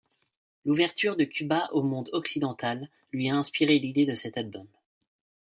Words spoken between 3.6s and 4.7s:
l'idée de cet album.